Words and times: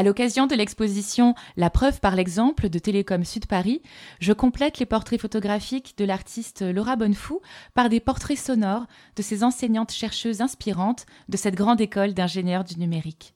À 0.00 0.02
l'occasion 0.02 0.46
de 0.46 0.54
l'exposition 0.54 1.34
La 1.58 1.68
preuve 1.68 2.00
par 2.00 2.16
l'exemple 2.16 2.70
de 2.70 2.78
Télécom 2.78 3.22
Sud 3.22 3.44
Paris, 3.44 3.82
je 4.18 4.32
complète 4.32 4.78
les 4.78 4.86
portraits 4.86 5.20
photographiques 5.20 5.92
de 5.98 6.06
l'artiste 6.06 6.62
Laura 6.62 6.96
Bonnefou 6.96 7.42
par 7.74 7.90
des 7.90 8.00
portraits 8.00 8.38
sonores 8.38 8.86
de 9.16 9.20
ces 9.20 9.44
enseignantes 9.44 9.92
chercheuses 9.92 10.40
inspirantes 10.40 11.04
de 11.28 11.36
cette 11.36 11.54
grande 11.54 11.82
école 11.82 12.14
d'ingénieurs 12.14 12.64
du 12.64 12.78
numérique. 12.78 13.34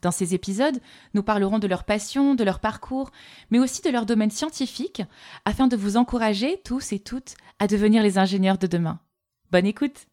Dans 0.00 0.12
ces 0.12 0.34
épisodes, 0.34 0.80
nous 1.12 1.22
parlerons 1.22 1.58
de 1.58 1.66
leur 1.66 1.84
passion, 1.84 2.34
de 2.34 2.42
leur 2.42 2.60
parcours, 2.60 3.10
mais 3.50 3.58
aussi 3.58 3.82
de 3.82 3.90
leur 3.90 4.06
domaine 4.06 4.30
scientifique, 4.30 5.02
afin 5.44 5.66
de 5.66 5.76
vous 5.76 5.98
encourager 5.98 6.58
tous 6.64 6.94
et 6.94 7.00
toutes 7.00 7.34
à 7.58 7.66
devenir 7.66 8.02
les 8.02 8.16
ingénieurs 8.16 8.56
de 8.56 8.66
demain. 8.66 8.98
Bonne 9.50 9.66
écoute 9.66 10.06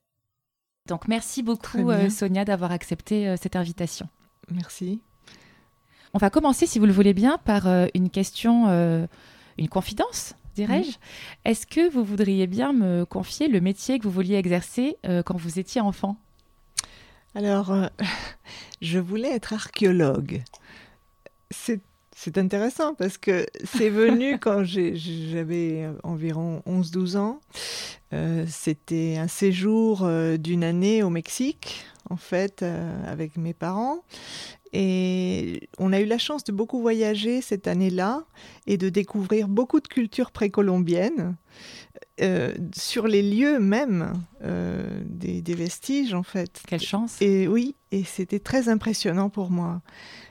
Donc 0.90 1.08
merci 1.08 1.42
beaucoup 1.42 1.90
euh, 1.90 2.10
Sonia 2.10 2.44
d'avoir 2.44 2.74
accepté 2.74 3.30
euh, 3.30 3.38
cette 3.42 3.56
invitation. 3.56 4.10
Merci. 4.52 5.00
On 6.14 6.18
va 6.18 6.30
commencer, 6.30 6.66
si 6.66 6.80
vous 6.80 6.86
le 6.86 6.94
voulez 6.94 7.14
bien, 7.14 7.38
par 7.38 7.68
euh, 7.68 7.88
une 7.94 8.10
question, 8.10 8.68
une 9.58 9.70
confidence, 9.70 10.36
dirais-je. 10.56 10.98
Est-ce 11.46 11.68
que 11.68 11.90
vous 11.90 12.04
voudriez 12.04 12.48
bien 12.48 12.74
me 12.74 13.06
confier 13.06 13.48
le 13.48 13.62
métier 13.62 14.00
que 14.00 14.04
vous 14.04 14.12
vouliez 14.12 14.36
exercer 14.36 14.98
quand 15.26 15.38
vous 15.38 15.60
étiez 15.60 15.82
enfant? 15.82 16.18
Alors, 17.36 17.72
euh, 17.72 17.88
je 18.82 19.00
voulais 19.00 19.32
être 19.32 19.54
archéologue. 19.54 20.42
C'est 21.52 22.38
intéressant 22.38 22.96
parce 22.96 23.18
que 23.18 23.46
c'est 23.64 23.90
venu 23.90 24.40
quand 24.42 24.64
j'avais 24.64 25.90
environ 26.04 26.62
11-12 26.68 27.18
ans. 27.18 27.40
Euh, 28.12 28.46
c'était 28.48 29.18
un 29.18 29.28
séjour 29.28 30.02
euh, 30.04 30.38
d'une 30.38 30.64
année 30.64 31.02
au 31.04 31.10
Mexique, 31.10 31.86
en 32.10 32.18
fait, 32.18 32.66
avec 33.06 33.38
mes 33.38 33.54
parents. 33.54 34.00
Et 34.72 35.70
on 35.80 35.92
a 35.94 36.00
eu 36.00 36.06
la 36.06 36.18
chance 36.18 36.44
de 36.44 36.52
beaucoup 36.52 36.80
voyager 36.80 37.42
cette 37.42 37.68
année-là 37.68 38.26
et 38.68 38.78
de 38.78 38.90
découvrir 38.90 39.48
beaucoup 39.48 39.80
de 39.80 39.88
cultures 39.88 40.32
précolombiennes. 40.32 41.36
Euh, 42.22 42.54
sur 42.76 43.08
les 43.08 43.22
lieux 43.22 43.60
même 43.60 44.14
euh, 44.44 45.02
des, 45.06 45.42
vestiges, 45.54 46.14
en 46.14 46.24
fait. 46.24 46.62
Quelle 46.68 46.82
chance 46.82 47.22
Et 47.22 47.48
oui, 47.48 47.76
et 47.92 48.04
c'était 48.04 48.40
très 48.40 48.68
impressionnant 48.68 49.30
pour 49.30 49.52
moi. 49.52 49.82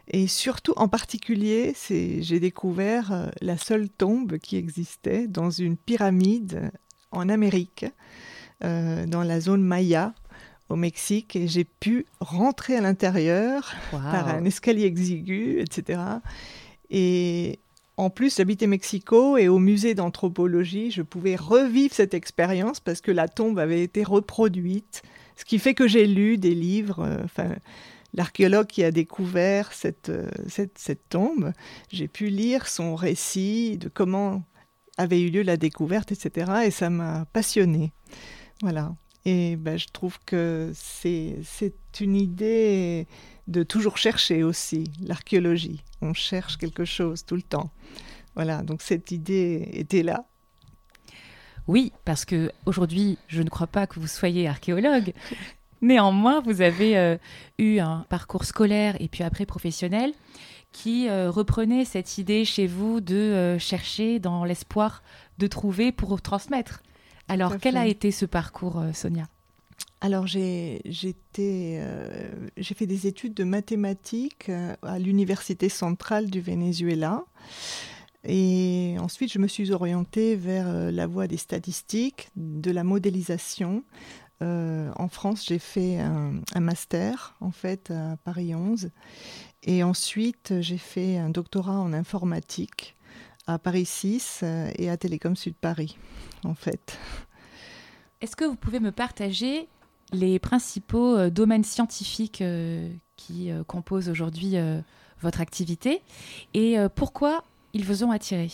Et 0.09 0.27
surtout, 0.27 0.75
en 0.77 0.89
particulier, 0.89 1.75
j'ai 1.89 2.41
découvert 2.41 3.13
euh, 3.13 3.27
la 3.41 3.57
seule 3.57 3.89
tombe 3.89 4.37
qui 4.37 4.57
existait 4.57 5.29
dans 5.29 5.51
une 5.51 5.77
pyramide 5.79 6.71
en 7.11 7.29
Amérique, 7.31 7.87
dans 8.61 9.23
la 9.23 9.41
zone 9.41 9.63
Maya, 9.63 10.15
au 10.69 10.77
Mexique, 10.77 11.35
et 11.37 11.49
j'ai 11.49 11.65
pu 11.65 12.07
rentrer 12.21 12.77
à 12.77 12.81
l'intérieur 12.81 13.73
par 13.91 14.29
un 14.29 14.45
escalier 14.45 14.85
exigu, 14.85 15.61
etc. 15.61 16.01
Et 16.91 17.59
en 17.97 18.11
plus, 18.11 18.37
j'habitais 18.37 18.67
Mexico 18.67 19.37
et 19.37 19.49
au 19.49 19.59
musée 19.59 19.95
d'anthropologie, 19.95 20.91
je 20.91 21.03
pouvais 21.03 21.37
revivre 21.37 21.95
cette 21.95 22.15
expérience 22.15 22.81
parce 22.81 23.01
que 23.01 23.11
la 23.11 23.29
tombe 23.29 23.59
avait 23.59 23.83
été 23.83 24.05
reproduite. 24.05 25.03
Ce 25.37 25.45
qui 25.45 25.59
fait 25.59 25.75
que 25.75 25.89
j'ai 25.89 26.07
lu 26.07 26.39
des 26.39 26.55
livres. 26.55 27.01
Euh, 27.01 27.19
enfin, 27.25 27.57
l'archéologue 28.15 28.67
qui 28.67 28.85
a 28.85 28.91
découvert 28.91 29.71
euh, 29.85 30.29
cette, 30.47 30.79
cette, 30.79 31.09
tombe, 31.09 31.53
j'ai 31.91 32.09
pu 32.09 32.29
lire 32.29 32.69
son 32.69 32.95
récit 32.95 33.79
de 33.79 33.89
comment 33.89 34.45
avait 34.97 35.21
eu 35.21 35.31
lieu 35.31 35.43
la 35.43 35.57
découverte, 35.57 36.13
etc. 36.13 36.53
Et 36.67 36.71
ça 36.71 36.91
m'a 36.91 37.25
passionné. 37.33 37.93
Voilà. 38.63 38.95
Et 39.25 39.57
ben, 39.57 39.79
je 39.79 39.87
trouve 39.93 40.19
que 40.25 40.71
c'est 40.75 41.41
une 42.01 42.17
idée 42.17 43.07
de 43.47 43.63
toujours 43.63 43.97
chercher 43.97 44.43
aussi 44.43 44.85
l'archéologie. 45.01 45.83
On 46.01 46.15
cherche 46.15 46.57
quelque 46.57 46.85
chose 46.85 47.25
tout 47.25 47.37
le 47.37 47.43
temps. 47.43 47.71
Voilà, 48.35 48.63
donc 48.63 48.83
cette 48.83 49.11
idée 49.11 49.69
était 49.73 50.03
là. 50.03 50.27
Oui, 51.67 51.93
parce 52.05 52.25
que 52.25 52.51
aujourd'hui, 52.65 53.19
je 53.27 53.43
ne 53.43 53.51
crois 53.51 53.67
pas 53.67 53.87
que 53.87 54.01
vous 54.01 54.07
soyez 54.07 54.49
archéologue. 54.49 55.13
Néanmoins, 55.83 56.41
vous 56.41 56.61
avez 56.61 56.97
euh, 56.97 57.17
eu 57.59 57.79
un 57.79 58.07
parcours 58.09 58.45
scolaire 58.45 58.97
et 59.01 59.09
puis 59.09 59.23
après 59.23 59.47
professionnel 59.47 60.13
qui 60.73 61.09
euh, 61.09 61.31
reprenait 61.31 61.85
cette 61.85 62.19
idée 62.19 62.45
chez 62.45 62.67
vous 62.67 63.01
de 63.01 63.15
euh, 63.15 63.59
chercher 63.59 64.19
dans 64.19 64.45
l'espoir 64.45 65.03
de 65.39 65.47
trouver 65.47 65.93
pour 65.93 66.21
transmettre. 66.21 66.83
Alors, 67.29 67.59
quel 67.59 67.77
a 67.77 67.87
été 67.87 68.11
ce 68.11 68.27
parcours, 68.27 68.83
Sonia? 68.95 69.29
Alors 70.01 70.29
j'ai 70.29 70.81
euh, 71.39 72.31
j'ai 72.57 72.75
fait 72.75 72.87
des 72.87 73.07
études 73.07 73.35
de 73.35 73.45
mathématiques 73.45 74.49
euh, 74.49 74.77
à 74.83 74.99
l'université 74.99 75.69
centrale 75.69 76.31
du 76.31 76.41
Venezuela. 76.41 77.25
Et 78.25 78.97
ensuite, 79.01 79.33
je 79.33 79.39
me 79.39 79.47
suis 79.47 79.73
orientée 79.73 80.37
vers 80.37 80.69
euh, 80.69 80.91
la 80.91 81.07
voie 81.07 81.27
des 81.27 81.37
statistiques, 81.37 82.29
de 82.37 82.71
la 82.71 82.85
modélisation. 82.85 83.83
en 84.41 85.09
France, 85.09 85.47
j'ai 85.49 85.59
fait 85.59 85.99
un, 85.99 86.43
un, 86.55 86.61
master, 86.61 87.35
en 87.41 87.51
fait, 87.51 87.91
à 87.91 88.17
Paris 88.23 88.55
11. 88.55 88.91
Et 89.65 89.83
ensuite, 89.83 90.55
j'ai 90.61 90.79
fait 90.79 91.19
un 91.19 91.31
doctorat 91.31 91.79
en 91.79 91.93
informatique 91.93 92.97
à 93.49 93.59
Paris 93.59 93.87
6 93.87 94.45
et 94.77 94.89
à 94.91 94.97
Télécom 94.97 95.35
Sud 95.35 95.55
Paris, 95.57 95.99
en 96.45 96.55
fait. 96.55 96.99
Est-ce 98.21 98.37
que 98.37 98.45
vous 98.45 98.57
pouvez 98.57 98.79
me 98.79 98.93
partager 98.93 99.69
les 100.13 100.39
principaux 100.39 101.17
euh, 101.17 101.31
domaines 101.31 101.65
scientifiques 101.65 102.43
euh, 102.43 102.89
qui 103.17 103.51
euh, 103.51 103.65
composent 103.65 104.09
aujourd'hui 104.09 104.57
votre 105.21 105.41
activité 105.41 106.03
et 106.55 106.77
pourquoi 106.95 107.43
ils 107.73 107.85
vous 107.85 108.05
ont 108.05 108.13
attiré? 108.13 108.53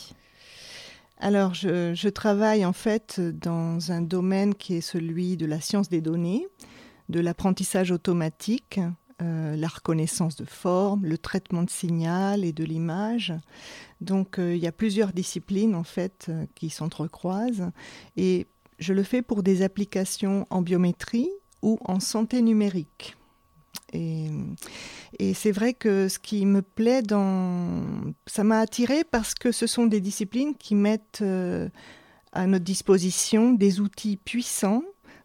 Alors, 1.18 1.52
je, 1.52 2.08
travaille 2.08 2.64
en 2.64 2.72
fait 2.72 3.20
dans 3.20 3.92
un 3.92 4.00
domaine 4.00 4.54
qui 4.54 4.76
est 4.76 4.80
celui 4.80 5.36
de 5.36 5.44
la 5.44 5.60
science 5.60 5.90
des 5.90 6.00
données, 6.00 6.46
de 7.10 7.20
l'apprentissage 7.20 7.90
automatique, 7.90 8.80
la 9.20 9.68
reconnaissance 9.68 10.36
de 10.36 10.44
forme, 10.44 11.06
le 11.06 11.16
traitement 11.18 11.62
de 11.62 11.70
signal 11.70 12.44
et 12.44 12.52
de 12.52 12.64
l'image. 12.64 13.32
Donc, 14.00 14.36
il 14.38 14.58
y 14.58 14.66
a 14.66 14.72
plusieurs 14.72 15.12
disciplines 15.12 15.74
en 15.74 15.84
fait 15.84 16.30
qui 16.54 16.68
s'entrecroisent 16.70 17.70
et 18.16 18.46
je 18.78 18.92
le 18.92 19.02
fais 19.02 19.22
pour 19.22 19.42
des 19.42 19.62
applications 19.62 20.46
en 20.50 20.62
biométrie, 20.62 21.30
ou 21.64 21.78
en 21.86 21.98
santé 21.98 22.42
numérique. 22.42 23.16
Et, 23.92 24.28
c'est 25.34 25.52
vrai 25.52 25.72
que 25.72 26.08
ce 26.08 26.18
qui 26.18 26.44
me 26.46 26.62
plaît 26.62 27.02
dans... 27.02 27.84
Ça 28.26 28.44
m'a 28.44 28.58
attiré 28.58 29.02
parce 29.04 29.34
que 29.34 29.50
ce 29.50 29.66
sont 29.66 29.86
des 29.86 30.00
disciplines 30.00 30.54
qui 30.56 30.74
mettent 30.74 31.20
euh, 31.22 31.68
à 32.32 32.46
notre 32.46 32.64
disposition 32.64 33.52
des 33.52 33.80
outils 33.80 34.16
puissants 34.16 34.82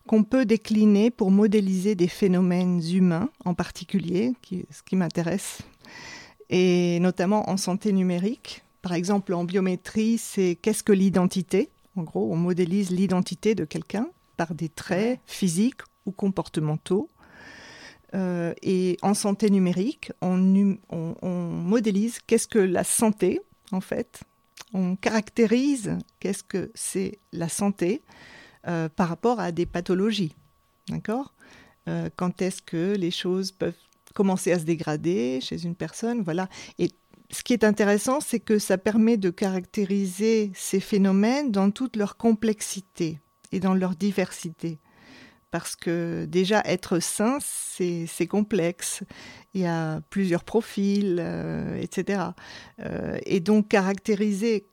qu'on 0.08 0.24
peut 0.24 0.46
décliner 0.46 1.12
pour 1.12 1.32
modéliser 1.32 1.96
des 1.96 2.08
phénomènes 2.08 2.82
humains 2.92 3.30
en 3.46 3.54
particulier, 3.54 4.34
qui, 4.42 4.66
ce 4.72 4.82
qui 4.84 4.96
m'intéresse, 4.96 5.60
et 6.50 7.00
notamment 7.00 7.50
en 7.50 7.58
santé 7.58 7.92
numérique. 7.92 8.64
Par 8.82 8.94
exemple, 8.94 9.34
en 9.34 9.44
biométrie, 9.44 10.18
c'est 10.18 10.58
qu'est-ce 10.62 10.84
que 10.84 10.94
l'identité? 10.94 11.70
En 11.96 12.04
gros, 12.04 12.32
on 12.32 12.38
modélise 12.38 12.92
l'identité 12.92 13.56
de 13.56 13.66
quelqu'un 13.66 14.08
par 14.38 14.54
des 14.56 14.70
traits 14.70 15.20
physiques 15.26 15.82
comportementaux. 16.12 17.10
Euh, 18.16 18.54
et 18.62 18.98
en 19.02 19.14
santé 19.14 19.50
numérique, 19.50 20.12
on, 20.22 20.36
modélise 21.22 22.20
qu'est-ce 22.26 22.48
que 22.48 22.60
la 22.60 22.84
santé, 22.84 23.40
en 23.72 23.82
fait. 23.82 24.22
On 24.74 24.96
caractérise 24.96 25.98
qu'est-ce 26.20 26.44
que 26.44 26.72
c'est 26.74 27.20
la 27.32 27.50
santé 27.50 28.02
euh, 28.68 28.90
par 28.90 29.10
rapport 29.10 29.40
à 29.40 29.52
des 29.52 29.66
pathologies. 29.66 30.36
D'accord 30.90 31.34
euh, 31.88 32.10
Quand 32.16 32.42
est-ce 32.42 32.62
que 32.62 32.96
les 32.96 33.12
choses 33.12 33.52
peuvent 33.52 33.74
commencer 34.14 34.52
à 34.52 34.60
se 34.60 34.66
dégrader 34.66 35.40
chez 35.42 35.64
une 35.64 35.76
personne 35.76 36.22
Voilà. 36.24 36.50
Et 36.78 36.92
ce 37.32 37.44
qui 37.44 37.54
est 37.54 37.64
intéressant, 37.64 38.20
c'est 38.20 38.40
que 38.40 38.60
ça 38.60 38.78
permet 38.78 39.18
de 39.18 39.30
caractériser 39.30 40.52
ces 40.56 40.80
phénomènes 40.80 41.52
dans 41.52 41.72
toute 41.72 41.96
leur 41.96 42.18
complexité 42.18 43.20
et 43.52 43.60
dans 43.60 43.74
leur 43.74 43.96
diversité 43.96 44.80
parce 45.52 45.76
que 45.76 46.26
déjà 46.26 46.62
être 46.66 47.00
sain, 47.00 47.40
c'est 47.42 48.28
complexe. 48.28 49.04
Il 49.56 49.62
y 49.62 49.66
a 49.66 50.00
plusieurs 50.12 50.44
profils, 50.44 51.18
euh, 51.20 51.76
etc. 51.82 52.22
Et 53.26 53.40
donc 53.40 53.70
caractériser 53.70 54.68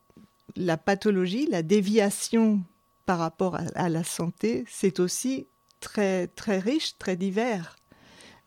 la 0.56 0.76
pathologie, 0.76 1.46
la 1.50 1.62
déviation 1.62 2.60
par 3.06 3.18
rapport 3.18 3.56
à, 3.74 3.88
la 3.88 4.04
santé, 4.04 4.64
c'est 4.68 5.00
aussi 5.00 5.46
très, 5.80 6.26
très 6.26 6.58
riche, 6.58 6.98
très 6.98 7.16
divers. 7.16 7.76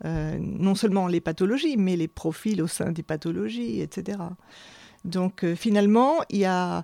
Euh, 0.05 0.37
non 0.39 0.75
seulement 0.75 1.07
les 1.07 1.21
pathologies, 1.21 1.77
mais 1.77 1.95
les 1.95 2.07
profils 2.07 2.61
au 2.61 2.67
sein 2.67 2.91
des 2.91 3.03
pathologies, 3.03 3.81
etc. 3.81 4.19
Donc 5.05 5.45
finalement, 5.55 6.17
il 6.29 6.39
y, 6.39 6.45
a, 6.45 6.83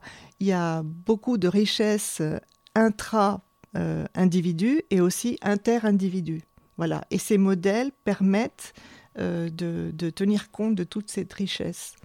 beaucoup 0.83 1.38
de 1.38 1.48
richesses 1.48 2.22
euh, 2.22 4.06
individus 4.16 4.81
et 4.89 5.01
aussi 5.01 5.38
inter-individus. 5.42 6.42
Voilà. 6.77 7.04
Et 7.12 7.18
ces 7.18 7.38
modèles 7.38 7.92
permettent 8.04 8.74
de, 9.18 10.10
tenir 10.10 10.51
compte 10.51 10.75
de 10.75 10.83
toute 10.83 11.10
cette 11.10 11.31
richesse. 11.33 11.95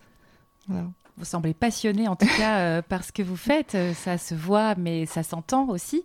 Vous 1.21 1.27
semblez 1.27 1.55
passionné 1.55 2.09
en 2.09 2.17
tout 2.17 2.27
cas 2.39 2.83
par 2.89 3.05
ce 3.05 3.13
que 3.13 3.23
vous 3.23 3.37
faites, 3.37 3.77
ça 3.95 4.19
se 4.19 4.35
voit 4.35 4.75
mais 4.75 5.07
ça 5.07 5.23
s'entend 5.23 5.69
aussi. 5.69 6.05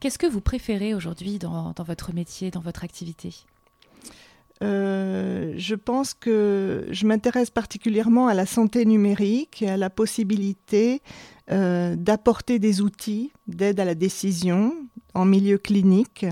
Qu'est-ce 0.00 0.18
que 0.18 0.26
vous 0.26 0.40
préférez 0.40 0.94
aujourd'hui 0.94 1.38
dans, 1.38 1.74
votre 1.86 2.14
métier, 2.14 2.50
dans 2.50 2.60
votre 2.60 2.82
activité? 2.82 3.34
Euh, 4.62 5.52
je 5.56 5.74
pense 5.74 6.14
que 6.14 6.86
je 6.90 7.06
m'intéresse 7.06 7.50
particulièrement 7.50 8.28
à 8.28 8.34
la 8.34 8.46
santé 8.46 8.84
numérique 8.84 9.62
et 9.62 9.68
à 9.68 9.76
la 9.76 9.90
possibilité 9.90 11.02
euh, 11.50 11.96
d'apporter 11.96 12.58
des 12.58 12.80
outils 12.80 13.32
d'aide 13.46 13.80
à 13.80 13.84
la 13.84 13.94
décision 13.94 14.72
en 15.12 15.26
milieu 15.26 15.58
clinique 15.58 16.24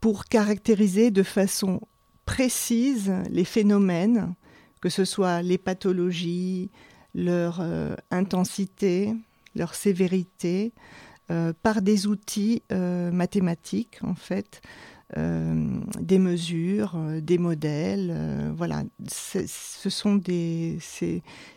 pour 0.00 0.24
caractériser 0.24 1.10
de 1.12 1.22
façon 1.22 1.80
précise 2.24 3.12
les 3.30 3.44
phénomènes, 3.44 4.34
que 4.80 4.88
ce 4.88 5.04
soit 5.04 5.42
les 5.42 5.58
pathologies, 5.58 6.70
leur 7.14 7.60
euh, 7.60 7.94
intensité, 8.10 9.14
leur 9.54 9.74
sévérité, 9.74 10.72
par 11.62 11.80
des 11.80 12.08
outils 12.08 12.62
mathématiques 12.70 14.00
en 14.02 14.14
fait. 14.14 14.60
Euh, 15.18 15.80
des 16.00 16.18
mesures, 16.18 16.94
euh, 16.96 17.20
des 17.20 17.36
modèles. 17.36 18.10
Euh, 18.16 18.50
voilà, 18.56 18.82
ce 19.06 19.40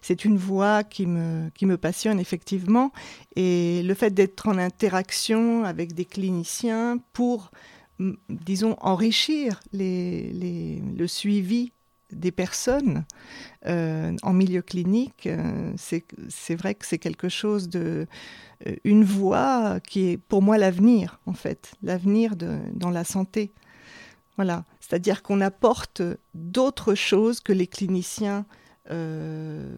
c'est 0.02 0.26
une 0.26 0.38
voie 0.38 0.84
qui 0.84 1.06
me, 1.06 1.50
qui 1.56 1.66
me 1.66 1.78
passionne 1.78 2.20
effectivement. 2.20 2.92
Et 3.38 3.82
le 3.84 3.94
fait 3.94 4.14
d'être 4.14 4.50
en 4.50 4.58
interaction 4.58 5.64
avec 5.64 5.94
des 5.94 6.04
cliniciens 6.04 6.98
pour, 7.14 7.52
disons, 8.30 8.76
enrichir 8.82 9.62
les, 9.72 10.34
les, 10.34 10.82
le 10.98 11.08
suivi 11.08 11.72
des 12.12 12.32
personnes 12.32 13.06
en 13.66 14.34
milieu 14.34 14.62
clinique, 14.62 15.28
c'est 15.78 16.56
vrai 16.56 16.76
que 16.76 16.86
c'est 16.86 17.00
quelque 17.00 17.30
chose 17.30 17.70
de, 17.70 18.08
euh, 18.66 18.76
une 18.84 19.04
voie 19.04 19.80
qui 19.82 20.10
est 20.10 20.18
pour 20.18 20.42
moi 20.42 20.58
l'avenir, 20.58 21.20
en 21.26 21.34
fait, 21.34 21.74
l'avenir 21.82 22.36
dans 22.36 22.90
la 22.90 23.04
santé. 23.04 23.52
Voilà, 24.38 24.66
c'est-à-dire 24.80 25.24
qu'on 25.24 25.42
apporte 25.42 26.02
d'autres 26.34 26.96
choses 26.96 27.40
que 27.40 27.54
les 27.54 27.68
cliniciens, 27.68 28.46
euh, 28.92 29.76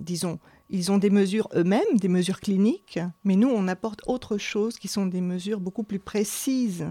disons, 0.00 0.38
ils 0.68 0.90
ont 0.92 0.98
des 0.98 1.10
mesures 1.10 1.48
eux-mêmes, 1.54 1.96
des 1.96 2.08
mesures 2.08 2.40
cliniques, 2.40 2.98
mais 3.24 3.36
nous, 3.36 3.48
on 3.48 3.68
apporte 3.68 4.02
autre 4.06 4.38
chose 4.38 4.78
qui 4.78 4.88
sont 4.88 5.06
des 5.06 5.20
mesures 5.20 5.60
beaucoup 5.60 5.84
plus 5.84 5.98
précises. 5.98 6.86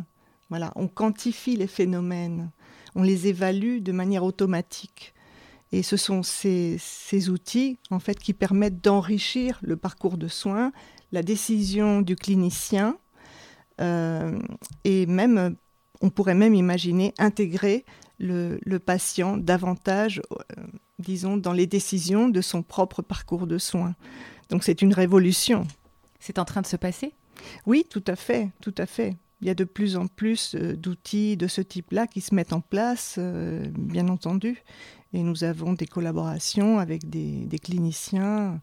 Voilà, 0.50 0.72
on 0.76 0.88
quantifie 0.88 1.56
les 1.56 1.68
phénomènes, 1.68 2.52
on 2.96 3.04
les 3.04 3.28
évalue 3.28 3.80
de 3.80 3.92
manière 3.92 4.24
automatique. 4.24 5.14
Et 5.72 5.84
ce 5.84 5.98
sont 5.98 6.24
ces, 6.24 6.78
ces 6.80 7.30
outils, 7.30 7.78
en 7.92 8.00
fait, 8.00 8.18
qui 8.18 8.34
permettent 8.34 8.84
d'enrichir 8.84 9.60
le 9.62 9.78
parcours 9.78 10.18
de 10.18 10.28
soins, 10.28 10.72
la 11.12 11.22
décision 11.22 12.02
du 12.02 12.16
clinicien 12.16 12.98
euh, 13.80 14.40
et 14.84 15.06
même, 15.06 15.56
on 16.02 16.10
pourrait 16.10 16.36
même 16.36 16.56
imaginer 16.56 17.14
intégrer 17.18 17.86
le, 18.20 18.78
patient 18.78 19.38
davantage, 19.38 20.22
euh, 20.32 20.64
disons, 21.00 21.38
dans 21.38 21.54
les 21.54 21.68
décisions 21.68 22.30
de 22.30 22.42
son 22.42 22.62
propre 22.64 23.02
parcours 23.02 23.48
de 23.48 23.58
soins. 23.58 23.96
Donc 24.50 24.64
c'est 24.64 24.82
une 24.82 24.94
révolution. 24.94 25.66
C'est 26.20 26.40
en 26.40 26.46
train 26.46 26.62
de 26.62 26.68
se 26.68 26.76
passer? 26.76 27.14
Oui, 27.66 27.86
tout 27.90 28.04
à 28.08 28.18
fait, 28.18 28.50
tout 28.62 28.76
à 28.78 28.86
fait. 28.86 29.16
Il 29.42 29.48
y 29.48 29.50
a 29.50 29.56
de 29.56 29.64
plus 29.64 29.96
en 29.96 30.08
plus 30.08 30.56
euh, 30.56 30.76
d'outils 30.76 31.38
de 31.38 31.48
ce 31.48 31.62
type-là 31.62 32.08
qui 32.08 32.22
se 32.22 32.36
mettent 32.36 32.54
en 32.54 32.62
place, 32.62 33.18
bien 33.78 34.10
entendu. 34.10 34.64
Et 35.14 35.24
nous 35.24 35.44
avons 35.44 35.74
des 35.74 35.88
collaborations 35.88 36.78
avec 36.78 37.10
des 37.10 37.60
cliniciens 37.60 38.60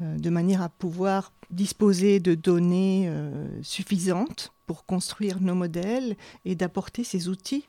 euh, 0.00 0.18
de 0.18 0.30
manière 0.30 0.60
à 0.60 0.68
pouvoir 0.68 1.32
disposer 1.50 2.18
de 2.18 2.34
données 2.34 3.04
euh, 3.06 3.62
suffisantes 3.62 4.52
pour 4.66 4.86
construire 4.86 5.40
nos 5.40 5.54
modèles 5.54 6.16
et 6.44 6.56
d'apporter 6.56 7.04
ces 7.04 7.28
outils, 7.28 7.68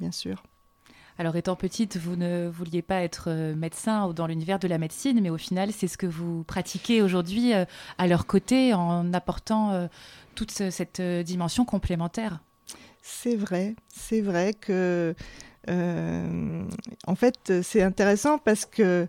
bien 0.00 0.10
sûr. 0.10 0.42
Alors, 1.18 1.36
étant 1.36 1.56
petite, 1.56 1.96
vous 1.96 2.16
ne 2.16 2.48
vouliez 2.48 2.82
pas 2.82 3.02
être 3.02 3.26
euh, 3.28 3.54
médecin 3.54 4.06
ou 4.06 4.12
dans 4.12 4.26
l'univers 4.26 4.58
de 4.58 4.68
la 4.68 4.78
médecine, 4.78 5.20
mais 5.20 5.30
au 5.30 5.38
final, 5.38 5.72
c'est 5.72 5.88
ce 5.88 5.96
que 5.96 6.06
vous 6.06 6.44
pratiquez 6.44 7.02
aujourd'hui 7.02 7.52
à 7.52 8.06
leur 8.06 8.26
côté 8.26 8.74
en 8.74 9.12
apportant 9.12 9.88
toute 10.34 10.50
cette 10.50 11.00
dimension 11.00 11.64
complémentaire. 11.64 12.40
C'est 13.02 13.36
vrai, 13.36 13.76
c'est 13.88 14.22
vrai 14.22 14.54
que 14.54 15.14
euh, 15.68 16.64
en 17.06 17.14
fait, 17.14 17.62
c'est 17.62 17.82
intéressant 17.82 18.38
parce 18.38 18.66
que 18.66 19.06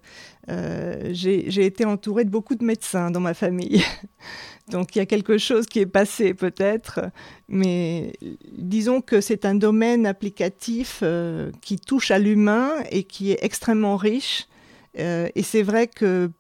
euh, 0.50 1.10
j'ai 1.12 1.66
été 1.66 1.86
entourée 1.86 2.24
de 2.24 2.30
beaucoup 2.30 2.56
de 2.56 2.64
médecins 2.64 3.12
dans 3.12 3.20
ma 3.20 3.34
famille. 3.34 3.84
Donc 4.70 4.96
il 4.96 5.00
y 5.00 5.02
a 5.02 5.06
quelque 5.06 5.38
chose 5.38 5.68
qui 5.68 5.80
est 5.80 5.86
passé 5.86 6.34
peut-être, 6.34 7.12
mais 7.48 8.14
disons 8.52 9.00
que 9.02 9.22
c'est 9.22 9.46
un 9.46 9.54
domaine 9.54 10.08
applicatif 10.08 11.02
euh, 11.04 11.52
qui 11.62 11.78
touche 11.78 12.10
à 12.10 12.18
l'humain 12.18 12.72
et 12.90 13.04
qui 13.04 13.32
est 13.32 13.40
extrêmement 13.44 13.96
riche. 13.96 14.48
et 14.96 15.44
c'est 15.44 15.62
vrai 15.62 15.88
que 15.88 16.32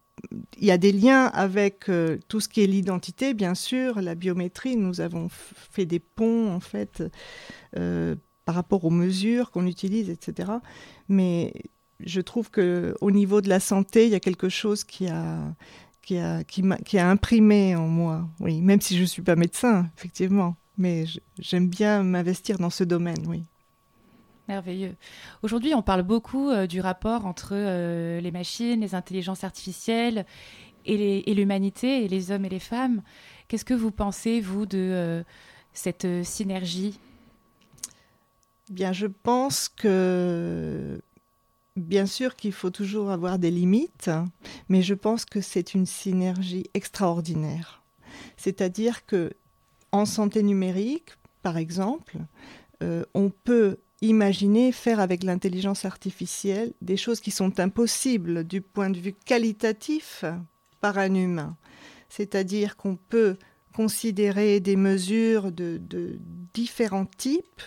il 0.57 0.65
y 0.65 0.71
a 0.71 0.77
des 0.77 0.94
liens 0.94 1.25
avec 1.25 1.91
tout 2.29 2.39
ce 2.39 2.47
qui 2.47 2.63
est 2.63 2.67
l'identité, 2.67 3.33
bien 3.33 3.53
sûr, 3.53 4.01
la 4.01 4.15
biométrie. 4.15 4.77
Nous 4.77 5.01
avons 5.01 5.27
fait 5.29 5.85
des 5.85 6.00
ponts, 6.00 6.50
en 6.51 6.62
fait, 6.62 7.03
par 8.45 8.56
rapport 8.56 8.86
aux 8.86 8.92
mesures 8.92 9.51
qu'on 9.51 9.65
utilise, 9.65 10.09
etc. 10.09 10.53
Mais 11.09 11.53
je 12.00 12.21
trouve 12.21 12.50
que 12.50 12.95
au 13.01 13.12
niveau 13.12 13.42
de 13.42 13.50
la 13.50 13.59
santé, 13.59 14.06
il 14.06 14.12
y 14.12 14.15
a 14.15 14.19
quelque 14.19 14.50
chose 14.50 14.83
qui 14.83 15.07
a 15.07 15.53
qui 16.06 16.19
a, 16.19 16.44
qui, 16.44 17.00
a 17.00 17.09
imprimé 17.09 17.75
en 17.75 17.88
moi. 17.88 18.30
Oui, 18.39 18.62
même 18.62 18.80
si 18.80 18.95
je 18.95 19.01
ne 19.01 19.07
suis 19.07 19.24
pas 19.24 19.36
médecin, 19.36 19.89
effectivement. 19.97 20.56
Mais 20.77 21.06
j'aime 21.39 21.68
bien 21.68 22.03
m'investir 22.03 22.59
dans 22.59 22.69
ce 22.69 22.83
domaine, 22.83 23.25
oui. 23.27 23.44
Merveilleux. 24.48 24.95
Aujourd'hui, 25.41 25.74
on 25.74 25.81
parle 25.81 26.03
beaucoup 26.03 26.51
euh, 26.51 26.68
du 26.68 26.80
rapport 26.80 27.25
entre 27.25 27.53
euh, 27.53 28.21
les 28.21 28.30
machines, 28.30 28.81
les 28.81 28.94
intelligences 28.94 29.44
artificielles 29.44 30.25
et 30.88 31.33
l'humanité, 31.33 32.06
et, 32.06 32.07
les 32.07 32.30
hommes 32.30 32.45
et 32.45 32.50
les 32.50 32.59
femmes. 32.59 33.01
Qu'est-ce 33.48 33.65
que 33.65 33.74
vous 33.74 33.89
pensez, 33.89 34.39
vous, 34.39 34.68
de 34.68 34.77
euh, 34.77 35.24
cette 35.74 36.06
synergie 36.24 37.00
Bien, 38.69 38.94
je 38.94 39.06
pense 39.06 39.69
que 39.69 41.00
bien 41.75 42.05
sûr 42.05 42.36
qu'il 42.36 42.53
faut 42.53 42.72
toujours 42.72 43.12
avoir 43.12 43.38
des 43.38 43.51
limites, 43.51 44.10
mais 44.69 44.81
je 44.81 44.93
pense 44.95 45.25
que 45.25 45.41
c'est 45.41 45.74
une 45.75 45.86
synergie 45.86 46.65
extraordinaire. 46.74 47.84
C'est-à-dire 48.38 49.05
que 49.05 49.34
en 49.91 50.05
santé 50.05 50.41
numérique, 50.41 51.12
par 51.41 51.57
exemple, 51.57 52.17
euh, 52.81 53.03
on 53.13 53.29
peut 53.29 53.77
imaginer 54.01 54.72
faire 54.72 55.00
avec 55.00 55.24
l'intelligence 55.24 55.86
artificielle 55.86 56.74
des 56.81 56.98
choses 56.98 57.19
qui 57.19 57.31
sont 57.31 57.60
impossibles 57.60 58.43
du 58.43 58.62
point 58.62 58.89
de 58.89 59.00
vue 59.00 59.13
qualitatif 59.13 60.25
par 60.81 60.98
un 60.98 61.13
humain. 61.13 61.55
C'est-à-dire 62.10 62.77
qu'on 62.77 62.95
peut 62.95 63.38
considérer 63.74 64.60
des 64.60 64.75
mesures 64.75 65.51
de 65.51 65.79
différents 66.53 67.05
types 67.05 67.62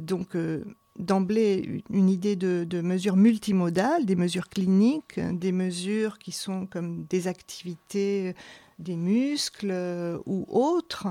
donc, 0.00 0.34
euh, 0.34 0.64
d'emblée 0.98 1.82
une 1.90 2.10
idée 2.10 2.36
de, 2.36 2.80
mesures 2.82 3.16
multimodales, 3.16 4.04
des 4.04 4.16
mesures 4.16 4.48
cliniques, 4.48 5.18
des 5.18 5.52
mesures 5.52 6.18
qui 6.18 6.32
sont 6.32 6.66
comme 6.66 7.04
des 7.04 7.26
activités 7.26 8.34
des 8.78 8.96
muscles 8.96 9.70
euh, 9.70 10.18
ou 10.24 10.46
autres, 10.48 11.06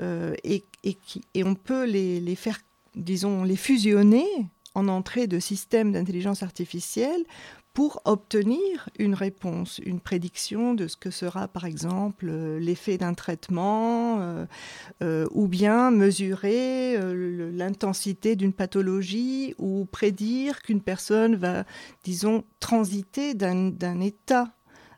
et, 0.00 0.62
qui, 1.04 1.22
et, 1.34 1.42
on 1.42 1.56
peut 1.56 1.84
les, 1.84 2.20
les, 2.20 2.36
faire, 2.36 2.60
disons, 2.94 3.42
les 3.42 3.56
fusionner 3.56 4.26
en 4.74 4.86
entrée 4.86 5.26
de 5.26 5.40
systèmes 5.40 5.92
d'intelligence 5.92 6.42
artificielle 6.44 7.24
pour 7.72 8.02
obtenir 8.04 8.88
une 8.98 9.14
réponse, 9.14 9.78
une 9.84 10.00
prédiction 10.00 10.74
de 10.74 10.88
ce 10.88 10.96
que 10.96 11.10
sera 11.10 11.46
par 11.46 11.64
exemple 11.64 12.26
euh, 12.28 12.58
l'effet 12.58 12.98
d'un 12.98 13.14
traitement, 13.14 14.20
euh, 14.20 14.46
euh, 15.02 15.26
ou 15.30 15.46
bien 15.46 15.90
mesurer 15.90 16.98
l'intensité 17.52 18.34
d'une 18.34 18.52
pathologie, 18.52 19.54
ou 19.58 19.86
prédire 19.86 20.62
qu'une 20.62 20.80
personne 20.80 21.36
va, 21.36 21.64
disons, 22.02 22.44
transiter 22.58 23.34
d'un 23.34 24.00
état 24.00 24.52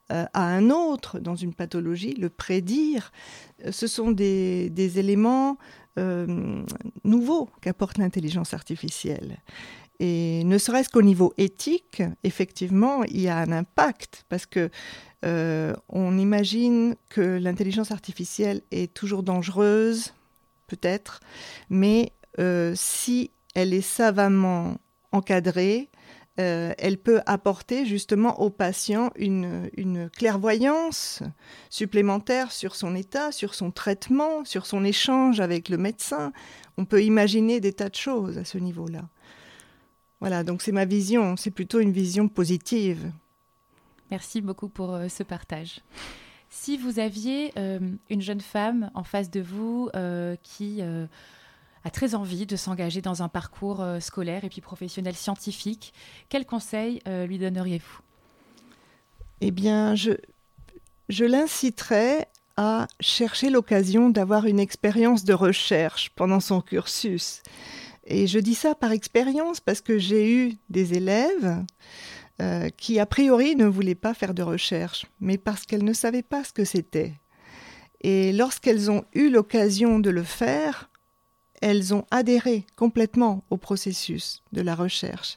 à 0.08 0.42
un 0.42 0.68
autre 0.70 1.20
dans 1.20 1.36
une 1.36 1.54
pathologie, 1.54 2.12
le 2.14 2.28
prédire. 2.28 3.12
Ce 3.70 3.86
sont 3.86 4.10
des, 4.10 4.68
des 4.70 4.98
éléments 4.98 5.56
nouveaux 7.04 7.48
qu'apporte 7.60 7.98
l'intelligence 7.98 8.54
artificielle. 8.54 9.38
Et 10.04 10.42
ne 10.42 10.58
serait-ce 10.58 10.88
qu'au 10.88 11.00
niveau 11.00 11.32
éthique, 11.38 12.02
effectivement, 12.24 13.04
il 13.04 13.20
y 13.20 13.28
a 13.28 13.38
un 13.38 13.52
impact 13.52 14.24
parce 14.28 14.46
que 14.46 14.68
euh, 15.24 15.74
on 15.88 16.18
imagine 16.18 16.96
que 17.08 17.20
l'intelligence 17.20 17.92
artificielle 17.92 18.62
est 18.72 18.92
toujours 18.92 19.22
dangereuse, 19.22 20.12
peut-être, 20.66 21.20
mais 21.70 22.10
euh, 22.40 22.72
si 22.74 23.30
elle 23.54 23.72
est 23.72 23.80
savamment 23.80 24.78
encadrée, 25.12 25.88
euh, 26.40 26.72
elle 26.78 26.98
peut 26.98 27.20
apporter 27.26 27.86
justement 27.86 28.40
au 28.40 28.50
patient 28.50 29.12
une, 29.14 29.70
une, 29.76 30.10
clairvoyance 30.10 31.22
supplémentaire 31.70 32.50
sur 32.50 32.74
son 32.74 32.96
état, 32.96 33.30
sur 33.30 33.54
son 33.54 33.70
traitement, 33.70 34.44
sur 34.44 34.66
son 34.66 34.82
échange 34.82 35.38
avec 35.38 35.68
le 35.68 35.76
médecin. 35.76 36.32
On 36.76 36.86
peut 36.86 37.04
imaginer 37.04 37.60
des 37.60 37.72
tas 37.72 37.88
de 37.88 37.94
choses 37.94 38.36
à 38.36 38.44
ce 38.44 38.58
niveau-là. 38.58 39.02
Voilà, 40.22 40.44
donc 40.44 40.62
c'est 40.62 40.72
ma 40.72 40.84
vision, 40.84 41.36
c'est 41.36 41.50
plutôt 41.50 41.80
une 41.80 41.92
vision 41.92 42.28
positive. 42.28 43.10
Merci 44.10 44.40
beaucoup 44.40 44.68
pour 44.68 44.94
euh, 44.94 45.08
ce 45.08 45.22
partage. 45.22 45.80
Si 46.48 46.78
vous 46.78 46.98
aviez 46.98 47.52
euh, 47.58 47.80
une 48.08 48.22
jeune 48.22 48.40
femme 48.40 48.90
en 48.94 49.02
face 49.02 49.30
de 49.30 49.40
vous 49.40 49.90
qui 50.42 50.80
a 51.84 51.90
très 51.90 52.14
envie 52.14 52.46
de 52.46 52.56
s'engager 52.56 53.00
dans 53.00 53.22
un 53.22 53.28
parcours 53.28 53.80
euh, 53.80 54.00
scolaire 54.00 54.44
et 54.44 54.48
puis 54.48 54.60
professionnel 54.60 55.14
scientifique, 55.14 55.92
quels 56.28 56.46
conseils 56.46 57.00
euh, 57.08 57.26
lui 57.26 57.38
donneriez-vous? 57.38 58.00
Eh 59.40 59.50
bien, 59.50 59.94
je, 59.94 60.12
je 61.08 61.24
l'inciterais 61.24 62.28
à 62.56 62.86
chercher 63.00 63.50
l'occasion 63.50 64.10
d'avoir 64.10 64.46
une 64.46 64.60
expérience 64.60 65.24
de 65.24 65.34
recherche 65.34 66.10
pendant 66.10 66.38
son 66.38 66.60
cursus. 66.60 67.42
Et 68.04 68.26
je 68.26 68.38
dis 68.38 68.54
ça 68.54 68.74
par 68.74 68.92
expérience 68.92 69.60
parce 69.60 69.80
que 69.80 69.98
j'ai 69.98 70.32
eu 70.32 70.54
des 70.70 70.94
élèves 70.94 71.64
euh, 72.40 72.68
qui, 72.70 72.98
a 72.98 73.06
priori, 73.06 73.54
ne 73.56 73.66
voulaient 73.66 73.94
pas 73.94 74.14
faire 74.14 74.34
de 74.34 74.42
recherche, 74.42 75.06
mais 75.20 75.38
parce 75.38 75.66
qu'elles 75.66 75.84
ne 75.84 75.92
savaient 75.92 76.22
pas 76.22 76.44
ce 76.44 76.52
que 76.52 76.64
c'était. 76.64 77.14
Et 78.00 78.32
lorsqu'elles 78.32 78.90
ont 78.90 79.04
eu 79.14 79.30
l'occasion 79.30 79.98
de 80.00 80.10
le 80.10 80.24
faire, 80.24 80.90
elles 81.60 81.94
ont 81.94 82.04
adhéré 82.10 82.66
complètement 82.76 83.44
au 83.50 83.56
processus 83.56 84.42
de 84.52 84.60
la 84.60 84.74
recherche. 84.74 85.36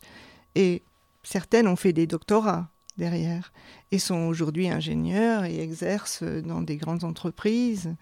Et 0.55 0.81
certaines 1.21 1.67
ont 1.67 1.75
fait 1.75 1.93
des 1.93 2.07
doctorats 2.07 2.69
derrière 2.97 3.51
et 3.91 3.99
sont 3.99 4.27
aujourd'hui 4.27 4.69
ingénieurs 4.69 5.43
et 5.45 5.59
exercent 5.59 6.23
dans 6.23 6.61
des 6.61 6.77
grandes 6.77 7.03
entreprises. 7.03 7.93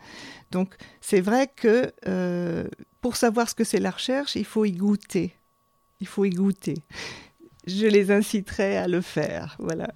Donc 0.52 0.76
c'est 1.02 1.22
vrai 1.22 1.48
que 1.54 1.92
euh, 2.08 2.68
pour 3.04 3.18
savoir 3.18 3.50
ce 3.50 3.54
que 3.54 3.66
c'est 3.66 3.82
la 3.82 3.92
recherche, 3.92 4.38
il 4.38 4.46
faut 4.46 4.64
y 4.64 4.72
goûter. 4.72 5.36
Il 6.00 6.08
faut 6.08 6.24
y 6.24 6.30
goûter. 6.30 6.78
Je 7.68 7.86
les 7.86 8.12
inciterai 8.12 8.78
à 8.78 8.88
le 8.88 9.02
faire. 9.02 9.58
Voilà. 9.60 9.94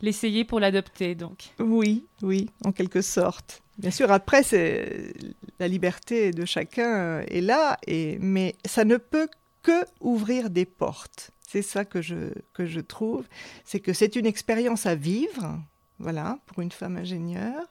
L'essayer 0.00 0.44
pour 0.44 0.60
l'adopter, 0.60 1.16
donc. 1.16 1.50
Oui, 1.58 2.06
oui, 2.22 2.48
en 2.64 2.70
quelque 2.70 3.02
sorte. 3.02 3.62
Bien 3.78 3.90
sûr, 3.90 4.12
après, 4.12 4.44
c'est 4.44 5.12
la 5.58 5.66
liberté 5.66 6.30
de 6.30 6.44
chacun 6.44 7.20
est 7.22 7.40
là, 7.40 7.78
et, 7.88 8.16
mais 8.20 8.54
ça 8.64 8.84
ne 8.84 8.96
peut 8.96 9.28
que 9.64 9.84
ouvrir 10.00 10.50
des 10.50 10.66
portes. 10.66 11.32
C'est 11.48 11.62
ça 11.62 11.84
que 11.84 12.00
je, 12.00 12.32
que 12.54 12.64
je 12.64 12.80
trouve. 12.80 13.26
C'est 13.64 13.80
que 13.80 13.92
c'est 13.92 14.14
une 14.14 14.26
expérience 14.26 14.86
à 14.86 14.94
vivre, 14.94 15.58
voilà, 15.98 16.38
pour 16.46 16.60
une 16.60 16.70
femme 16.70 16.96
ingénieure. 16.96 17.66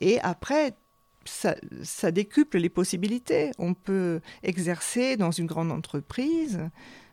Et 0.00 0.18
après, 0.20 0.76
ça, 1.24 1.56
ça, 1.82 2.10
décuple 2.10 2.58
les 2.58 2.68
possibilités. 2.68 3.52
On 3.58 3.74
peut 3.74 4.20
exercer 4.42 5.16
dans 5.16 5.30
une 5.30 5.46
grande 5.46 5.72
entreprise, 5.72 6.60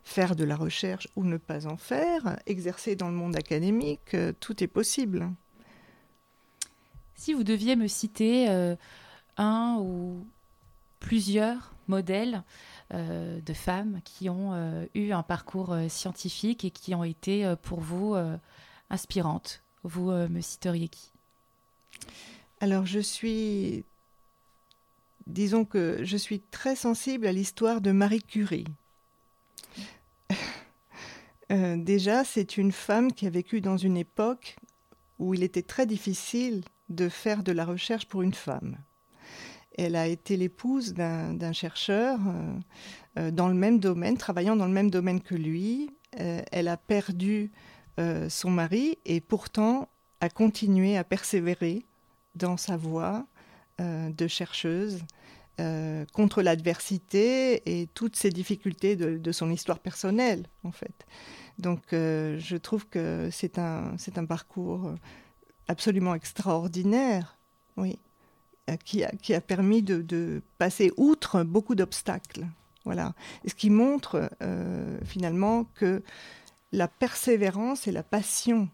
faire 0.04 0.36
de 0.36 0.44
la 0.44 0.56
recherche 0.56 1.08
ou 1.16 1.24
ne 1.24 1.36
pas 1.36 1.66
en 1.66 1.76
faire, 1.76 2.38
exercer 2.46 2.96
dans 2.96 3.08
le 3.08 3.14
monde 3.14 3.36
académique, 3.36 4.14
euh, 4.14 4.32
tout 4.40 4.62
est 4.62 4.68
possible. 4.68 5.30
Si 7.20 7.34
vous 7.34 7.44
deviez 7.44 7.76
me 7.76 7.86
citer 7.86 8.48
euh, 8.48 8.76
un 9.36 9.76
ou 9.78 10.26
plusieurs 11.00 11.74
modèles 11.86 12.44
euh, 12.94 13.42
de 13.42 13.52
femmes 13.52 14.00
qui 14.06 14.30
ont 14.30 14.54
euh, 14.54 14.86
eu 14.94 15.12
un 15.12 15.22
parcours 15.22 15.76
scientifique 15.90 16.64
et 16.64 16.70
qui 16.70 16.94
ont 16.94 17.04
été 17.04 17.54
pour 17.60 17.80
vous 17.80 18.16
inspirantes, 18.88 19.62
vous 19.84 20.10
me 20.10 20.40
citeriez 20.40 20.88
qui? 20.88 21.12
Alors 22.60 22.86
je 22.86 23.00
suis, 23.00 23.84
disons 25.30 25.64
que 25.64 26.00
je 26.02 26.16
suis 26.16 26.40
très 26.40 26.76
sensible 26.76 27.26
à 27.26 27.32
l'histoire 27.32 27.80
de 27.80 27.92
Marie 27.92 28.22
Curie. 28.22 28.66
déjà, 31.50 32.24
c'est 32.24 32.56
une 32.56 32.72
femme 32.72 33.12
qui 33.12 33.26
a 33.26 33.30
vécu 33.30 33.60
dans 33.60 33.76
une 33.76 33.96
époque 33.96 34.56
où 35.18 35.34
il 35.34 35.42
était 35.42 35.62
très 35.62 35.86
difficile 35.86 36.62
de 36.88 37.08
faire 37.08 37.42
de 37.42 37.52
la 37.52 37.64
recherche 37.64 38.06
pour 38.06 38.22
une 38.22 38.34
femme. 38.34 38.76
Elle 39.78 39.94
a 39.94 40.08
été 40.08 40.36
l'épouse 40.36 40.94
d'un 40.94 41.52
chercheur 41.52 42.18
euh, 42.26 42.58
euh, 43.18 43.30
dans 43.30 43.48
le 43.48 43.54
même 43.54 43.78
domaine, 43.78 44.16
travaillant 44.16 44.56
dans 44.56 44.66
le 44.66 44.72
même 44.72 44.90
domaine 44.90 45.20
que 45.20 45.34
lui. 45.34 45.90
Euh, 46.18 46.42
elle 46.50 46.68
a 46.68 46.76
perdu 46.76 47.52
son 48.30 48.48
mari 48.48 48.96
et 49.04 49.20
pourtant 49.20 49.86
a 50.22 50.30
continué 50.30 50.96
à 50.96 51.04
persévérer 51.04 51.84
dans 52.34 52.56
sa 52.56 52.78
voie 52.78 53.26
de 53.78 54.26
chercheuse 54.26 55.04
contre 56.12 56.42
l'adversité 56.42 57.80
et 57.80 57.86
toutes 57.88 58.16
ces 58.16 58.30
difficultés 58.30 58.96
de, 58.96 59.32
son 59.32 59.50
histoire 59.50 59.78
personnelle, 59.78 60.46
en 60.64 60.72
fait. 60.72 61.06
Donc, 61.58 61.82
je 61.90 62.56
trouve 62.56 62.86
que 62.86 63.28
c'est 63.30 63.58
un, 63.58 63.96
parcours 64.28 64.92
absolument 65.68 66.14
extraordinaire, 66.14 67.38
oui, 67.76 67.98
euh, 68.70 68.76
qui 68.76 69.04
a, 69.34 69.40
permis 69.40 69.82
de, 69.82 70.42
passer 70.58 70.92
outre 70.96 71.42
beaucoup 71.42 71.74
d'obstacles. 71.74 72.46
Voilà. 72.84 73.14
ce 73.46 73.54
qui 73.54 73.68
montre 73.68 74.30
euh, 74.42 74.98
finalement 75.04 75.64
que 75.74 76.02
la 76.72 76.88
persévérance 76.88 77.86
et 77.86 77.92
la 77.92 78.02
passion 78.02 78.68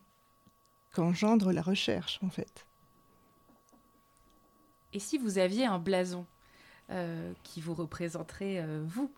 qu'engendre 0.93 1.53
la 1.53 1.61
recherche, 1.61 2.21
en 2.23 2.31
fait. 2.31 2.67
Et 4.93 5.01
si 5.01 5.19
vous 5.19 5.39
aviez 5.39 5.67
un 5.67 5.79
blason? 5.79 6.25
euh, 6.25 6.36
qui 7.43 7.61
vous 7.61 7.75
représenterait 7.75 8.65
vous 8.85 9.11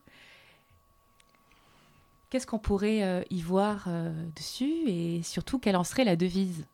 Qu'est-ce 2.31 2.47
qu'on 2.47 2.59
pourrait 2.59 3.27
y 3.31 3.41
voir 3.41 3.89
dessus 4.37 4.89
et 4.89 5.23
surtout 5.23 5.59
quelle 5.59 5.77
en 5.77 5.85
serait 5.85 6.05
la 6.05 6.17
devise? 6.17 6.65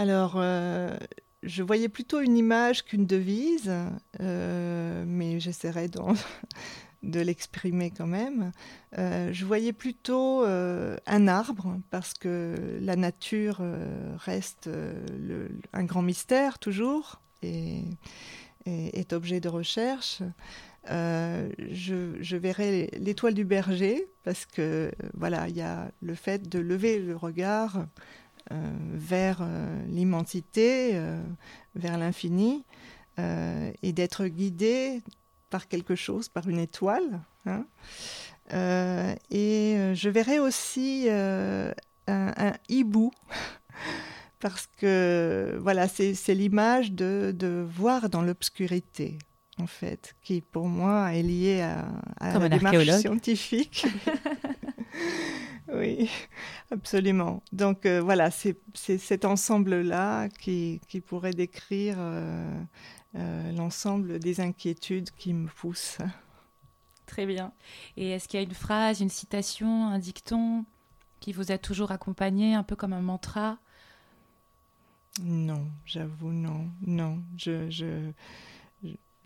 Alors, 0.00 0.36
euh, 0.36 0.96
je 1.42 1.62
voyais 1.62 1.90
plutôt 1.90 2.20
une 2.20 2.38
image 2.38 2.86
qu'une 2.86 3.04
devise, 3.04 3.70
euh, 4.20 5.04
mais 5.06 5.40
j'essaierai 5.40 5.88
de, 7.02 7.20
l'exprimer 7.20 7.90
quand 7.90 8.06
même. 8.06 8.52
Euh, 8.96 9.30
je 9.34 9.44
voyais 9.44 9.74
plutôt 9.74 10.42
un 10.42 11.28
arbre, 11.28 11.76
parce 11.90 12.14
que 12.14 12.78
la 12.80 12.96
nature 12.96 13.60
reste 14.16 14.70
un 15.74 15.84
grand 15.84 16.02
mystère 16.02 16.58
toujours 16.58 17.20
et, 17.42 17.82
est 18.66 19.12
objet 19.12 19.40
de 19.40 19.48
recherche. 19.48 20.22
je, 20.88 22.16
je, 22.20 22.36
verrai 22.36 22.90
l'étoile 22.98 23.34
du 23.34 23.44
berger 23.44 24.06
parce 24.24 24.46
que 24.46 24.90
voilà, 25.14 25.48
il 25.48 25.56
y 25.56 25.62
a 25.62 25.90
le 26.02 26.14
fait 26.14 26.48
de 26.48 26.58
lever 26.58 26.98
le 26.98 27.16
regard 27.16 27.86
euh, 28.52 28.56
vers 28.94 29.38
euh, 29.42 29.86
l'immensité, 29.86 30.90
euh, 30.94 31.22
vers 31.76 31.98
l'infini, 31.98 32.64
et 33.82 33.92
d'être 33.92 34.24
guidé 34.28 35.02
par 35.50 35.68
quelque 35.68 35.94
chose, 35.94 36.30
par 36.30 36.48
une 36.48 36.58
étoile. 36.58 37.20
Hein. 37.44 37.66
et 39.30 39.92
je 39.94 40.08
verrai 40.08 40.38
aussi 40.38 41.06
un, 41.10 42.54
hibou 42.70 43.12
parce 44.40 44.66
que 44.78 45.58
voilà, 45.60 45.86
c'est 45.88 46.34
l'image 46.34 46.92
de, 46.92 47.34
de, 47.36 47.64
voir 47.68 48.08
dans 48.08 48.22
l'obscurité, 48.22 49.18
en 49.58 49.66
fait, 49.66 50.14
qui 50.22 50.40
pour 50.40 50.66
moi 50.66 51.14
est 51.14 51.22
liée 51.22 51.60
à, 51.60 51.86
à 52.18 52.38
la 52.38 52.48
démarche 52.48 52.90
scientifique. 53.00 53.86
Oui, 55.72 56.10
absolument. 56.70 57.42
Donc 57.52 57.86
euh, 57.86 58.00
voilà, 58.00 58.30
c'est 58.30 58.56
cet 58.74 59.24
ensemble-là 59.24 60.28
qui, 60.28 60.80
qui, 60.88 61.00
pourrait 61.00 61.32
décrire 61.32 61.96
euh, 61.98 62.62
euh, 63.16 63.52
l'ensemble 63.52 64.18
des 64.18 64.40
inquiétudes 64.40 65.10
qui 65.12 65.32
me 65.32 65.48
poussent. 65.48 65.98
Très 67.06 67.26
bien. 67.26 67.52
Et 67.96 68.10
est-ce 68.10 68.28
qu'il 68.28 68.40
y 68.40 68.42
a 68.42 68.46
une 68.46 68.54
phrase, 68.54 69.00
une 69.00 69.08
citation, 69.10 69.86
un 69.86 69.98
dicton 69.98 70.64
qui 71.20 71.32
vous 71.32 71.52
a 71.52 71.58
toujours 71.58 71.92
accompagné, 71.92 72.54
un 72.54 72.62
peu 72.62 72.76
comme 72.76 72.92
un 72.92 73.02
mantra? 73.02 73.58
Non, 75.22 75.66
j'avoue, 75.84 76.32
non, 76.32 76.68
non. 76.86 77.22
Je, 77.36 77.68
je, 77.70 78.12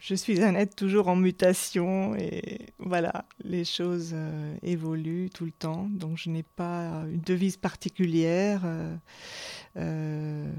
je 0.04 0.14
suis 0.14 0.42
un 0.42 0.54
être 0.54 0.76
toujours 0.76 1.08
en 1.08 1.16
mutation 1.16 2.14
et 2.14 2.74
voilà, 2.78 3.24
les 3.42 3.64
choses 3.64 4.10
euh, 4.12 4.54
évoluent 4.62 5.30
tout 5.30 5.46
le 5.46 5.50
temps. 5.50 5.88
Donc 5.90 6.18
je 6.18 6.28
n'ai 6.28 6.42
pas 6.42 7.04
une 7.10 7.22
devise 7.22 7.56
particulière. 7.56 8.60
Euh, 8.64 8.94
euh, 9.76 10.52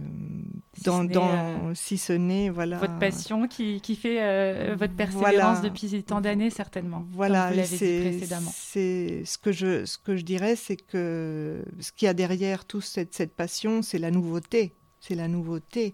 si, 0.74 0.84
dans, 0.84 1.76
ce 1.76 1.76
si, 1.76 1.98
ce 2.00 2.14
n'est 2.14 2.50
voilà 2.50 2.80
votre 2.80 2.98
passion 2.98 3.48
qui, 3.48 3.82
qui 3.82 3.96
fait 3.96 4.74
votre 4.76 4.96
persévérance 4.96 5.62
depuis 5.62 6.04
tant 6.04 6.22
d'années 6.22 6.50
certainement. 6.50 7.06
Voilà, 7.12 7.52
c'est 7.66 9.24
ce 9.26 9.38
que 9.38 9.52
je 9.52 9.86
ce 9.86 10.00
que 10.00 10.16
je 10.16 10.24
dirais, 10.24 10.56
c'est 10.56 10.78
que 10.78 11.64
ce 11.80 11.92
qu'il 11.92 12.08
y 12.08 12.10
a 12.10 12.16
derrière 12.16 12.66
toute 12.66 12.84
cette, 12.84 13.14
cette 13.14 13.36
passion, 13.36 13.84
c'est 13.84 14.00
la 14.00 14.10
nouveauté. 14.10 14.74
C'est 15.08 15.16
la 15.16 15.28
nouveauté 15.28 15.94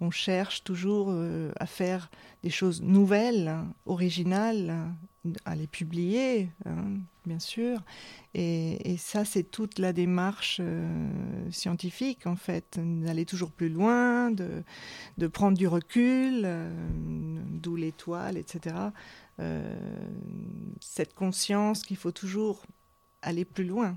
on, 0.00 0.10
cherche 0.10 0.64
toujours 0.64 1.08
euh, 1.10 1.52
à 1.58 1.66
faire 1.66 2.10
des 2.42 2.50
choses 2.50 2.82
nouvelles, 2.82 3.54
originales, 3.86 4.74
à 5.44 5.54
les 5.54 5.66
publier, 5.66 6.50
hein, 6.64 6.94
bien 7.26 7.38
sûr. 7.38 7.82
Et, 8.34 8.96
ça, 8.98 9.24
c'est 9.24 9.42
toute 9.42 9.78
la 9.78 9.92
démarche 9.92 10.58
euh, 10.60 11.50
scientifique, 11.50 12.26
en 12.26 12.36
fait, 12.36 12.78
d'aller 12.78 13.24
toujours 13.26 13.50
plus 13.50 13.68
loin, 13.68 14.30
de, 14.30 15.26
prendre 15.26 15.56
du 15.56 15.66
recul, 15.66 16.42
euh, 16.44 16.70
d'où 17.50 17.76
l'étoile, 17.76 18.36
etc. 18.36 18.74
cette 20.80 21.14
conscience 21.14 21.84
qu'il 21.84 21.96
faut 21.96 22.10
toujours 22.10 22.64
aller 23.22 23.44
plus 23.44 23.64
loin. 23.64 23.96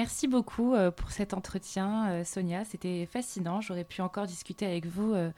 Merci 0.00 0.28
beaucoup 0.28 0.74
euh, 0.74 0.90
pour 0.90 1.10
cet 1.10 1.34
entretien, 1.34 2.08
euh, 2.08 2.24
Sonia. 2.24 2.64
C'était 2.64 3.04
fascinant. 3.04 3.60
J'aurais 3.60 3.84
pu 3.84 4.00
encore 4.00 4.26
discuter 4.26 4.64
avec 4.64 4.86
vous 4.86 5.12
euh, 5.12 5.30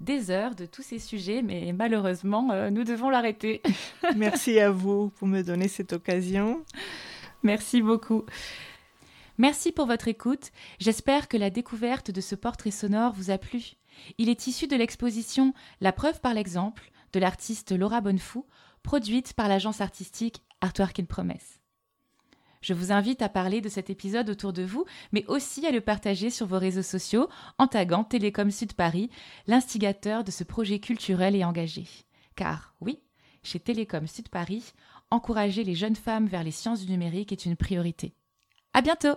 des 0.00 0.32
heures 0.32 0.56
de 0.56 0.66
tous 0.66 0.82
ces 0.82 0.98
sujets, 0.98 1.40
mais 1.40 1.72
malheureusement, 1.72 2.68
nous 2.72 2.82
devons 2.82 3.10
l'arrêter. 3.10 3.62
Merci 4.16 4.58
à 4.58 4.72
vous 4.72 5.10
pour 5.10 5.28
me 5.28 5.42
donner 5.42 5.68
cette 5.68 5.92
occasion. 5.92 6.64
Merci 7.44 7.80
beaucoup. 7.80 8.24
Merci 9.38 9.70
pour 9.70 9.86
votre 9.86 10.08
écoute. 10.08 10.50
J'espère 10.80 11.28
que 11.28 11.36
la 11.36 11.50
découverte 11.50 12.10
de 12.10 12.20
ce 12.20 12.34
portrait 12.34 12.72
sonore 12.72 13.12
vous 13.12 13.30
a 13.30 13.38
plu. 13.38 13.74
Il 14.18 14.28
est 14.28 14.48
issu 14.48 14.66
de 14.66 14.74
l'exposition 14.74 15.54
La 15.80 15.92
preuve 15.92 16.20
par 16.20 16.34
l'exemple 16.34 16.90
de 17.12 17.20
l'artiste 17.20 17.70
Laura 17.70 18.00
Bonnefou, 18.00 18.46
produite 18.82 19.34
par 19.34 19.46
l'agence 19.46 19.80
artistique 19.80 20.42
Artwork 20.60 20.98
in 20.98 21.04
Promesse. 21.04 21.57
Je 22.60 22.74
vous 22.74 22.92
invite 22.92 23.22
à 23.22 23.28
parler 23.28 23.60
de 23.60 23.68
cet 23.68 23.90
épisode 23.90 24.30
autour 24.30 24.52
de 24.52 24.62
vous, 24.62 24.84
mais 25.12 25.24
aussi 25.26 25.66
à 25.66 25.70
le 25.70 25.80
partager 25.80 26.30
sur 26.30 26.46
vos 26.46 26.58
réseaux 26.58 26.82
sociaux 26.82 27.28
en 27.58 27.66
taguant 27.66 28.04
Télécom 28.04 28.50
Sud 28.50 28.72
Paris, 28.72 29.10
l'instigateur 29.46 30.24
de 30.24 30.30
ce 30.30 30.44
projet 30.44 30.80
culturel 30.80 31.36
et 31.36 31.44
engagé. 31.44 31.84
Car 32.36 32.74
oui, 32.80 33.00
chez 33.42 33.60
Télécom 33.60 34.06
Sud 34.06 34.28
Paris, 34.28 34.72
encourager 35.10 35.64
les 35.64 35.74
jeunes 35.74 35.96
femmes 35.96 36.26
vers 36.26 36.44
les 36.44 36.50
sciences 36.50 36.84
du 36.84 36.90
numérique 36.90 37.32
est 37.32 37.46
une 37.46 37.56
priorité. 37.56 38.14
À 38.72 38.82
bientôt! 38.82 39.16